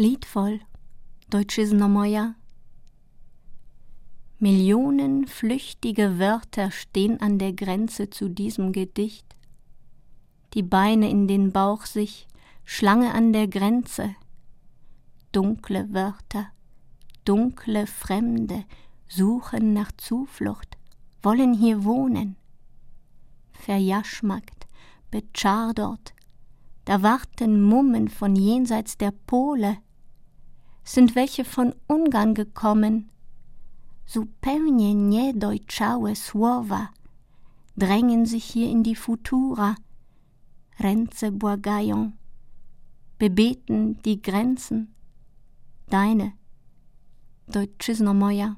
[0.00, 0.60] Liedvoll,
[1.28, 2.34] Deutschizno moja.
[4.38, 9.36] Millionen flüchtige Wörter stehen an der Grenze zu diesem Gedicht.
[10.54, 12.26] Die Beine in den Bauch sich,
[12.64, 14.14] Schlange an der Grenze.
[15.32, 16.46] Dunkle Wörter,
[17.26, 18.64] dunkle Fremde
[19.06, 20.78] suchen nach Zuflucht,
[21.22, 22.36] wollen hier wohnen.
[23.52, 24.66] Verjaschmackt,
[25.10, 26.14] betschardort,
[26.86, 29.76] da warten Mummen von jenseits der Pole,
[30.84, 33.08] sind welche von Ungarn gekommen,
[34.06, 36.88] zupełnie niedojczałe słowa.
[37.76, 39.76] Drängen sich hier in die Futura,
[40.78, 42.12] Ręce błagają,
[43.18, 44.86] bebeten die Grenzen,
[45.88, 46.32] deine,
[47.48, 48.56] Deutschizno moja.